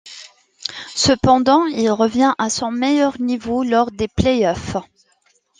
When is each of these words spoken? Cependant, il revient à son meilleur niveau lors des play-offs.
Cependant, 0.95 1.67
il 1.67 1.91
revient 1.91 2.33
à 2.39 2.49
son 2.49 2.71
meilleur 2.71 3.21
niveau 3.21 3.61
lors 3.63 3.91
des 3.91 4.07
play-offs. 4.07 4.77